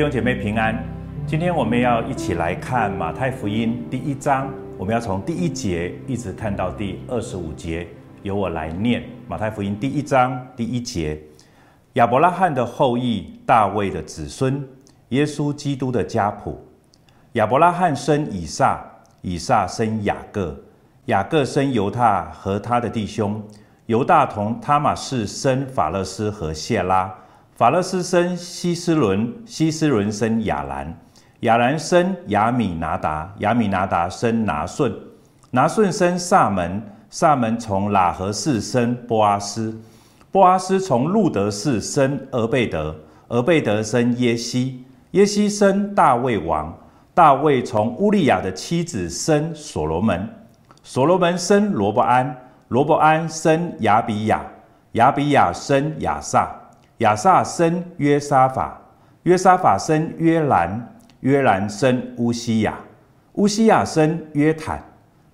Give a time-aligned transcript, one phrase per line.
[0.00, 0.82] 弟兄姐妹平安，
[1.26, 7.86] 今天我们要一起来看马太福音第一章，我们要从第一节一直看到第二十五节，
[8.22, 11.20] 由我来念马太福音第一章第一节：
[11.92, 14.66] 亚伯拉罕的后裔，大卫的子孙，
[15.10, 16.66] 耶稣基督的家谱。
[17.32, 18.82] 亚伯拉罕生以撒，
[19.20, 20.58] 以撒生雅各，
[21.04, 23.42] 雅各生犹大和他的弟兄，
[23.84, 27.14] 犹大同他玛士生法勒斯和谢拉。
[27.60, 30.98] 法勒斯生西斯伦，西斯伦生亚兰，
[31.40, 34.90] 亚兰生亚米拿达，亚米拿达生拿顺，
[35.50, 39.78] 拿顺生撒门，撒门从喇合氏生波阿斯，
[40.32, 42.96] 波阿斯从路得氏生俄贝德，
[43.28, 46.74] 俄贝德生耶西，耶西生大卫王，
[47.12, 50.26] 大卫从乌利亚的妻子生所罗门，
[50.82, 52.34] 所罗门生罗伯安，
[52.68, 54.42] 罗伯安生亚比亚，
[54.92, 56.56] 亚比亚生亚撒。
[57.00, 58.78] 亚撒生约沙法，
[59.22, 62.78] 约沙法生约兰，约兰生乌西雅，
[63.34, 64.82] 乌西雅生约坦，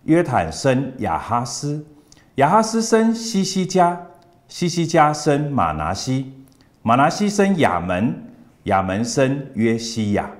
[0.05, 1.84] 约坦生亚哈斯，
[2.37, 4.00] 亚哈斯生西西家，
[4.47, 6.33] 西西家生马拿西，
[6.83, 8.14] 马拿西生亚门，
[8.64, 10.31] 亚门生约西亚。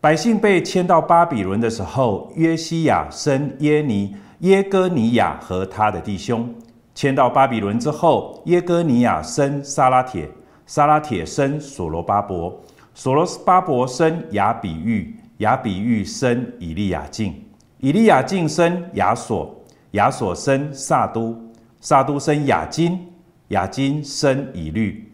[0.00, 6.52] 百姓被迁到巴比伦的时候，约西亚生耶尼耶哥尼亚和他的弟兄。
[6.96, 10.28] 迁到巴比伦之后，耶哥尼亚生撒拉铁。
[10.68, 17.34] 撒拉铁生所罗巴伯，所罗巴伯生雅比喻，雅比喻生以利亚敬，
[17.78, 21.34] 以利亚敬生亚索，亚索生撒都，
[21.80, 23.00] 撒都生雅金，
[23.48, 25.10] 雅金生以律，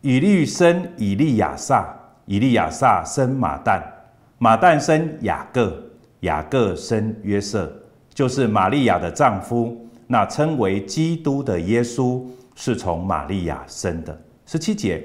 [0.00, 1.94] 以律生以利亚撒，
[2.24, 3.82] 以利亚撒生马旦，
[4.38, 5.84] 马旦生雅各，
[6.20, 7.70] 雅各生约瑟，
[8.14, 14.18] 就是玛利亚的丈夫，那称为基督的耶稣是从玛利亚生的。
[14.46, 15.02] 十七节，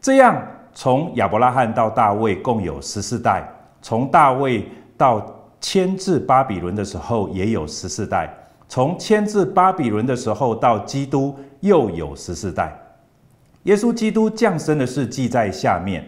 [0.00, 0.42] 这样
[0.74, 3.42] 从亚伯拉罕到大卫共有十四代，
[3.80, 5.24] 从大卫到
[5.60, 8.28] 迁至巴比伦的时候也有十四代，
[8.68, 12.76] 从迁至巴比伦的时候到基督又有十四代。
[13.64, 16.04] 耶稣基督降生的事记在下面，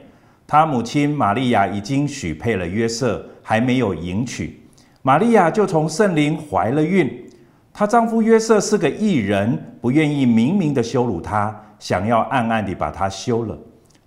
[0.46, 4.60] 他母亲玛利亚已经许配了约瑟，还没有迎娶，
[5.02, 7.28] 玛利亚就从圣灵怀了孕。
[7.74, 11.58] 她丈夫约瑟是个义人，不愿意明明的羞辱她。
[11.82, 13.58] 想要暗暗地把他休了，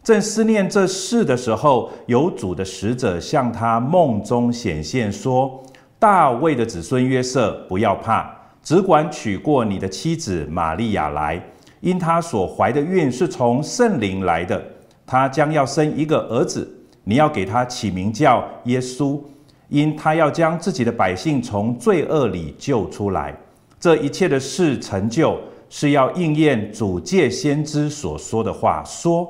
[0.01, 5.61] 正思念这事的时候，有主的使者向他梦中显现，说
[5.99, 11.43] ：“大卫的子孙约瑟，不要怕，只管娶过你的妻子玛利亚来，
[11.81, 14.63] 因她所怀的孕是从圣灵来的。
[15.05, 16.65] 她将要生一个儿子，
[17.03, 19.19] 你要给他起名叫耶稣，
[19.67, 23.35] 因他要将自己的百姓从罪恶里救出来。
[23.77, 25.37] 这一切的事成就。”
[25.77, 29.29] 是要应验主借先知所说的话，说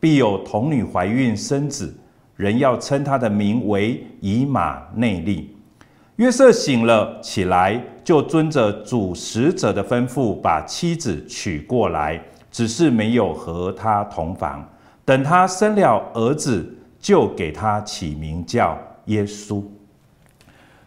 [0.00, 1.94] 必有童女怀孕生子，
[2.34, 5.54] 人要称他的名为以马内利。
[6.16, 12.18] 约瑟醒了起来，就遵着主使者的吩咐，把妻子娶过来，
[12.50, 14.66] 只是没有和他同房。
[15.04, 19.60] 等他生了儿子，就给他起名叫耶稣。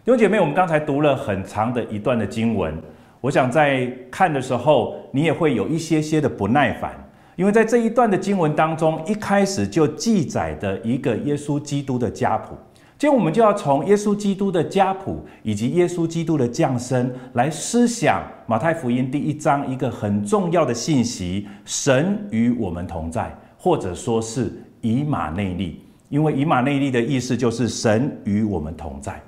[0.03, 2.75] 弟兄姐妹，我们刚才读了很长的一段的经文。
[3.25, 6.93] 我想在看的时候，你也会有一些些的不耐烦，
[7.35, 12.53] 因为在这一段的经文当中，一开始就记载的一个耶稣基督的家谱，
[12.99, 29.19] 今天我们就要从耶稣基督的家谱以及耶稣基督的降生来思想马太福音第一章一个很重要的信息：神与我们同在，或者说是以马内利，因为以马内利的意思就是神与我们同在。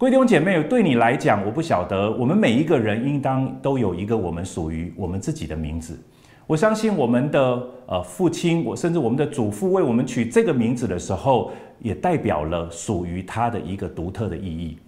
[0.00, 6.00] 各位弟兄姐妹，对你来讲，我不晓得，我们每一个人应当都有一个我们属于我们自己的名字。
[6.46, 11.50] 我相信我们的呃父亲，我甚至我们的祖父为我们取这个名字的时候，
[11.80, 14.78] 也代表了属于他的一个独特的意义。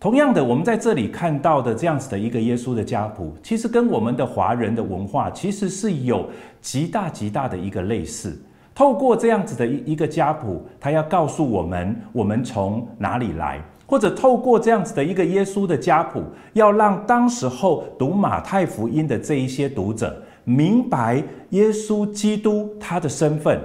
[0.00, 6.26] 同样的，我们在这里看到的这样子的一个耶稣的家谱，其实跟我们的华人的文化其实是有
[6.62, 8.42] 极大极大的一个类似。
[8.74, 13.62] 透过这样子的一一个家谱，他要告诉我们，我们从哪里来。
[13.90, 16.22] 或者透过这样子的一个耶稣的家谱，
[16.52, 23.60] 要让当时候读马太福音的这一些读者明白耶稣基督他的身份。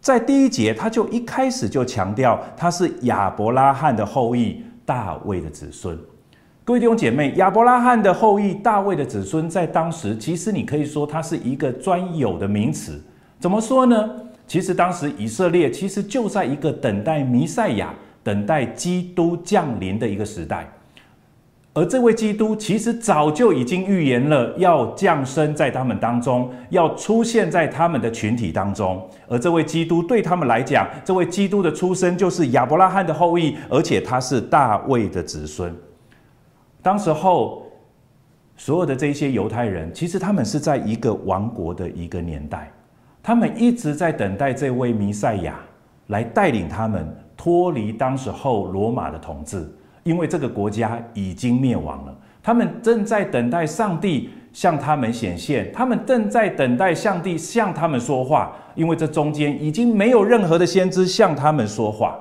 [0.00, 5.96] 在第一节，他就一开始就强调他是亚伯拉罕的后裔，大卫的子孙。
[6.64, 13.00] 各位弟兄姐妹，亚伯拉罕的后裔，大卫的子孙，在当时其实你可以说它是一个专有的名词。
[13.38, 14.10] 怎么说呢？
[14.48, 17.94] 其实当时以色列其实就在一个等待弥赛亚。
[18.26, 20.68] 等待基督降临的一个时代，
[21.72, 29.08] 而这位基督其实早就已经预言了，要降生在他们当中，要出现在他们的群体当中。
[29.28, 35.72] 而这位基督对他们来讲，这位基督的出生就是亚伯拉罕的后裔，而且他是大卫的子孙。
[36.82, 37.62] 当时候，
[38.56, 42.72] 所有的这些犹太人，其实他们是在一个王国的一个年代，
[43.22, 45.60] 他们一直在等待这位弥赛亚
[46.08, 49.66] 来带领他们脱离当时候罗马的统治。
[50.02, 58.52] 因为这个国家已经灭亡了，他们正在等待上帝向他们显现，他们正在等待上帝向他们说话。
[58.76, 62.16] 因为这中间已经没有任何的先知向他们说话，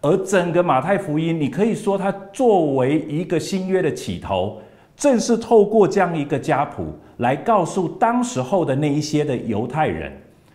[0.00, 4.58] 而整个马太福音，你可以说它作为一个新约的起头，
[4.96, 10.10] 正是透过这样一个家谱来告诉当时候的那一些的犹太人，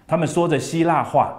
[0.06, 1.34] 他们说着希腊话，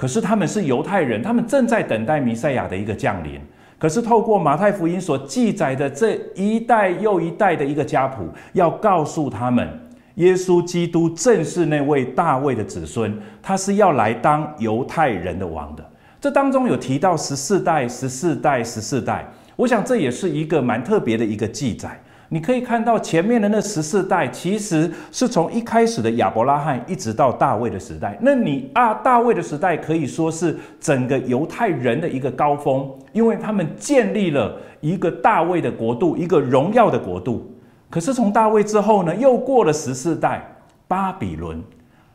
[0.00, 3.38] 可是他们是犹太人，他们正在等待弥赛亚的一个降临。
[3.78, 9.68] 可是，透过马太福音所记载的这一代又一代的一个家谱，要告诉他们，
[10.14, 15.84] 耶稣基督正是那位大卫的子孙，他是要来当犹太人的王的。
[16.18, 22.00] 这当中有提到十四代、十四代、十四代，我想这也是一个蛮特别的一个记载。
[22.32, 28.16] 你可以看到前面的那十四代，其实是从一开始的亚伯拉罕一直到大卫的时代。
[28.20, 37.52] 那你啊，大卫的时代可以说是整个犹太人的一个高峰，因为他们建立了一个大卫的国度，一个荣耀的国度。
[37.90, 40.40] 可是从大卫之后呢，又过了十四代，
[40.86, 41.60] 巴比伦。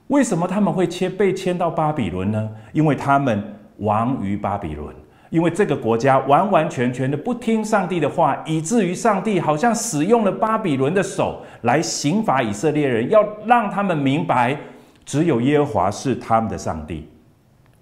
[0.07, 2.50] 为什么他们会迁被迁到巴比伦呢？
[2.71, 3.44] 因为他们
[3.79, 4.95] 亡于巴比伦。
[5.30, 14.57] 因为这个国家完完全全的不听上帝的话，以至于上帝好像使用了巴比伦的手来刑罚以色列人，要让他们明白，
[15.04, 17.07] 只有耶和华是他们的上帝。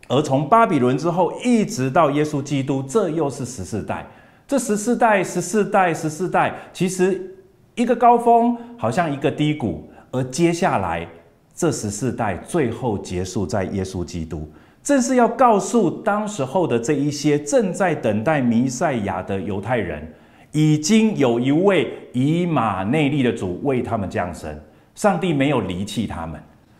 [0.08, 4.06] 而从巴比伦之后，一直到耶稣基督，这又是十四代。
[4.46, 7.36] 这十四代、十四代、十四代，其实
[7.76, 11.08] 一个高峰，好像一个低谷，而接下来
[11.56, 14.52] 这十四代最后结束在耶稣基督。
[14.84, 20.06] 正是要告诉当时候的这一些正在等待弥赛亚的犹太人，
[20.52, 24.54] 已经有一位以马内利的主为他们降生。
[24.94, 26.40] 上帝没有离弃他们，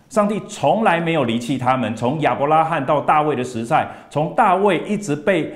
[0.10, 1.96] 上帝从来没有离弃他们。
[1.96, 5.52] 从亚伯拉罕到大卫的时代，从大卫一直被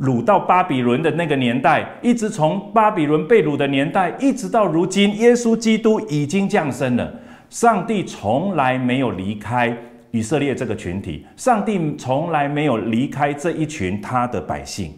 [0.00, 7.12] 掳到巴比伦的那个年代，一直从巴比伦被掳的年代，一直到如今，耶稣基督已经降生了。
[7.48, 9.76] 上帝从来没有离开。
[10.18, 14.92] 以色列这个群体，上帝从来没有离开这一群他的百姓。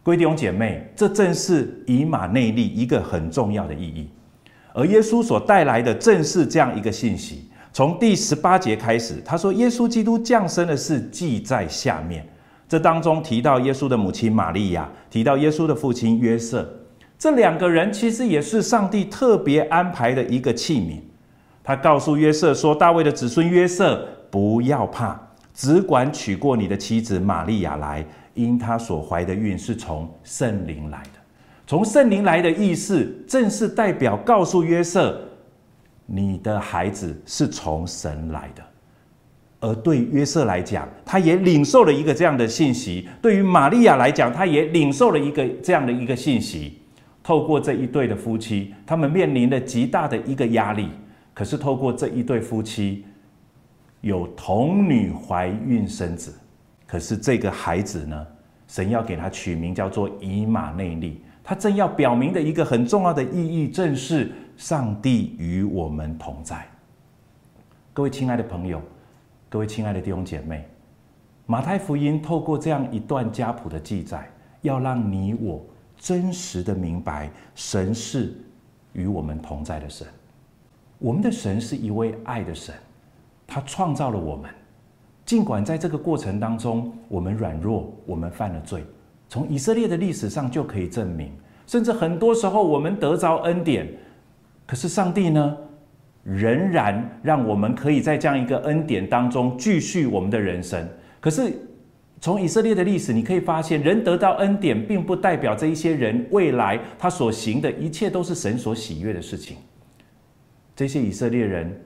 [0.00, 4.08] 各位弟兄姐妹，这正是以马内利一个很重要的意义。
[4.72, 7.50] 而耶稣所带来的正是这样一个信息。
[7.72, 12.24] 从第十八节开始，他说：“耶稣基督降生的事记在下面。”
[12.68, 16.64] 这当中提到耶稣的母亲玛利亚，提到耶稣的父亲约瑟，
[17.18, 21.00] 这两个人其实也是上帝特别安排的一个器皿。
[21.64, 25.20] 他告诉约瑟说：“大卫的子孙约瑟。”不要怕，
[25.52, 28.04] 只管娶过你的妻子玛利亚来，
[28.34, 31.20] 因她所怀的孕是从圣灵来的。
[31.66, 35.20] 从圣灵来的意思，正是代表告诉约瑟，
[36.06, 38.62] 你的孩子是从神来的。
[39.60, 46.78] 而对约瑟来讲，他也领受了一个这样的信息；对于玛利亚来讲，他也领受了一个这样的一个信息。
[47.22, 50.88] 透过这一对的夫妻，他们面临了极大的一个压力。
[51.34, 53.04] 可是透过这一对夫妻，
[54.00, 56.34] 有童女怀孕生子，
[56.86, 58.26] 可是这个孩子呢，
[58.66, 61.22] 神要给他取名叫做以马内利。
[61.42, 66.66] 他正要表明的一个很重要的意义，正是上帝与我们同在。
[67.92, 68.80] 各位亲爱的朋友，
[69.48, 70.64] 各位亲爱的弟兄姐妹，
[71.46, 74.30] 马太福音透过这样一段家谱的记载，
[74.62, 75.60] 要让你我
[75.98, 78.32] 真实的明白，神是
[78.92, 80.06] 与我们同在的神。
[80.98, 82.74] 我们的神是一位爱的神。
[83.52, 84.48] 他创造了我们，
[85.24, 88.84] 尽管在这个过程当中，我们软弱，我们犯了罪。
[89.28, 91.32] 从以色列的历史上就可以证明，
[91.66, 93.88] 甚至很多时候我们得着恩典，
[94.66, 95.56] 可是上帝呢，
[96.22, 100.88] 仍然让我们可以在这样一个恩典当中继续我们的人生。
[101.20, 101.52] 可是
[102.20, 109.56] 从以色列的历史，你可以发现，人得到恩典，并不代表这一些人未来他所行的一切都是神所喜悦的事情。
[110.76, 111.76] 这些以色列人。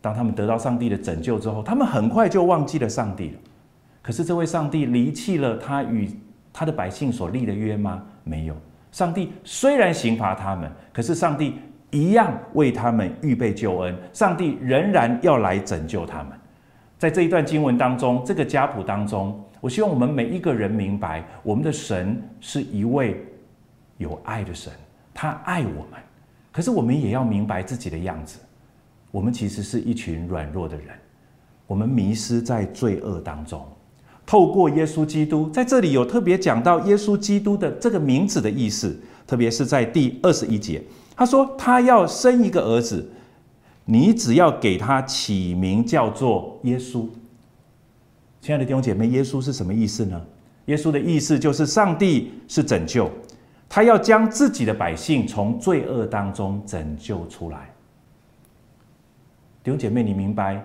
[0.00, 3.38] 当他们得到上帝的拯救之后，他们很快就忘记了上帝了。
[4.02, 6.10] 可是这位上帝离弃了他与
[6.52, 8.02] 他的百姓所立的约吗？
[8.24, 8.56] 没有。
[8.90, 11.56] 上帝虽然刑罚他们，可是上帝
[11.90, 13.96] 一样为他们预备救恩。
[14.12, 16.28] 上帝仍然要来拯救他们。
[16.98, 23.22] 在这一段经文当中，这个家谱当中，我希望我们每一个人明白，我们的神是一位
[23.98, 24.72] 有爱的神。
[25.12, 26.00] 他爱我们。
[26.50, 28.40] 可是我们也要明白自己的样子，
[29.10, 30.88] 我们其实是一群软弱的人，
[31.66, 33.66] 我们迷失在罪恶当中。
[34.24, 40.80] 透过耶稣基督，在这里有特别讲到耶稣基督的这个名字的意思，特别是在第二十一节，
[41.16, 43.10] 他说他要生一个儿子，
[43.84, 47.08] 你只要给他起名叫做耶稣。
[48.40, 50.20] 亲爱的弟兄姐妹，耶稣是什么意思呢？
[50.66, 53.10] 耶稣的意思就是上帝是拯救。
[53.68, 57.68] 他要将自己的百姓从罪恶当中拯救出来。
[59.62, 60.64] 弟兄姐妹，你明白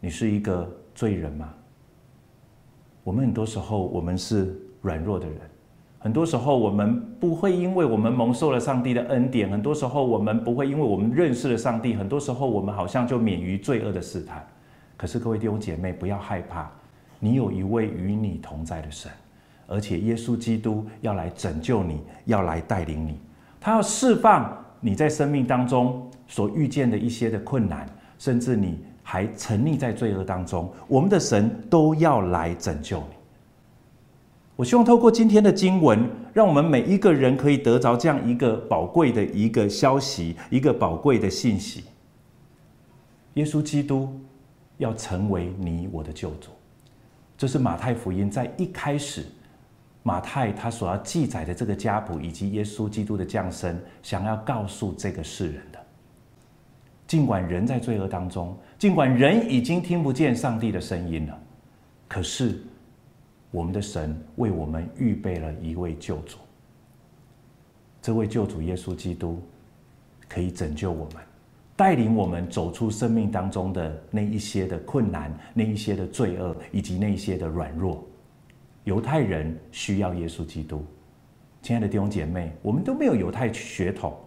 [0.00, 1.54] 你是一个罪人吗？
[3.04, 5.38] 我们很多时候我们是软弱的人，
[6.00, 14.44] 很多时候我们不会因为我们蒙受了上帝的恩典，很多时候我们不会因为我们认识了上帝，很多时候我们好像就免于罪恶的试探。
[14.96, 16.68] 可是各位弟兄姐妹，不要害怕，
[17.20, 19.12] 你有一位与你同在的神。
[19.68, 23.20] 而且耶稣基督要来拯救你，要来带领你，
[23.60, 27.88] 他要释放你在生命当中所遇见的一些的困难，
[28.24, 33.14] 甚至你还沉溺在罪恶当中，我们的神都要来拯救你。
[34.56, 41.84] 我希望透过今天的经文，让我们每一个人可以得着这样一个宝贵的一个消息，一个宝贵的信息：
[43.34, 44.08] 耶稣基督
[44.78, 46.48] 要成为你我的救主。
[47.36, 49.26] 这是马太福音在一开始。
[50.02, 55.62] 马太他所要记载的这个家谱，以及耶稣基督的降生，想要告诉这个世人。
[57.14, 61.40] 尽管人在罪恶当中，尽管人已经听不见上帝的声音了，
[62.08, 62.60] 可是
[63.52, 66.38] 我们的神为我们预备了一位救主。
[68.02, 69.40] 这位救主耶稣基督
[70.28, 71.22] 可以拯救我们，
[71.76, 78.04] 带领我们走出生命当中的那一些的困难、那一些的罪恶，以及那一些的软弱。
[78.82, 80.84] 犹太人需要耶稣基督，
[81.62, 84.18] 亲爱的弟兄姐妹，我们都没有犹太血统，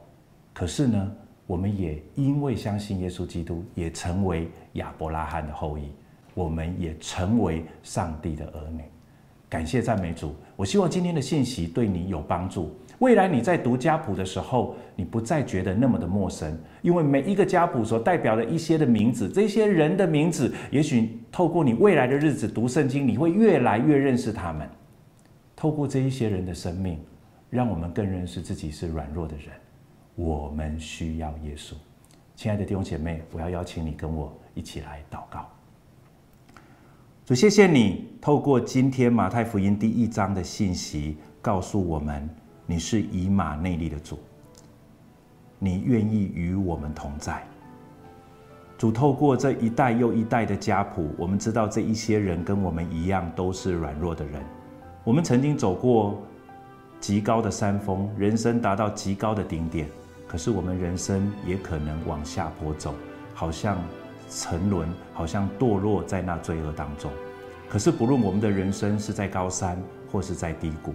[0.54, 1.16] 可是呢，
[1.48, 5.90] 我们也因为相信耶稣基督，也成为亚伯拉罕的后裔，
[6.34, 8.82] 我们也成为上帝的儿女。
[9.50, 10.36] 感谢赞美主！
[10.58, 12.76] 我希望今天的信息对你有帮助。
[13.00, 24.68] 未来你在读家谱的时候，你不再觉得那么的陌生，因为每一个家谱所代表的一些的名字，这些人的名字，也许透过你未来的日子读圣经，你会越来越认识他们。
[25.56, 27.00] 透过这一些人的生命，
[27.50, 29.46] 让我们更认识自己是软弱的人。
[30.18, 31.74] 我们需要耶稣。
[32.36, 35.48] 亲爱的弟兄姐妹，我要邀请你跟我一起来祷告。
[37.24, 42.28] 主，谢谢你透过今天马太福音第一章的信息，告诉我们。
[42.66, 44.20] 你是以马内利的主，
[45.60, 47.42] 你愿意与我们同在。
[48.76, 54.44] 主透过这一代又一代的家谱，我们知道这一些人跟我们一样都是软弱的人。
[55.04, 56.22] 我们曾经走过
[57.00, 59.88] 极高的山峰，人生达到极高的顶点，
[60.28, 62.94] 可是我们人生也可能往下坡走，
[63.34, 63.78] 好像
[64.30, 67.10] 沉沦，好像堕落在那罪恶当中。
[67.70, 69.82] 可是不论我们的人生是在高山
[70.12, 70.94] 或是在低谷，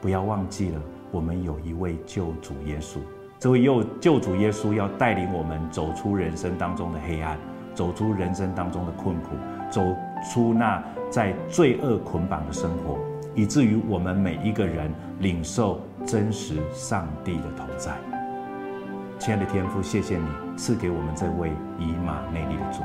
[0.00, 0.80] 不要忘记了。
[1.10, 2.96] 我们有一位救主耶稣，
[3.38, 7.38] 这位又救主耶稣要带领我们走出人生当中的黑暗，
[7.74, 9.36] 走出人生当中的困苦，
[9.70, 9.94] 走
[10.32, 12.98] 出那在罪恶捆绑的生活，
[13.34, 18.11] 以至于我们每一个人领受真实上帝的同在。
[19.24, 20.26] 亲爱的天父，谢谢你
[20.56, 22.82] 赐给我们这位以马内利的主，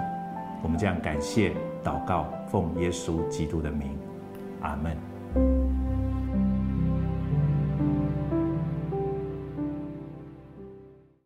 [0.62, 1.52] 我们这样感谢
[1.84, 3.98] 祷告，奉耶稣基督的名，
[4.62, 5.87] 阿门。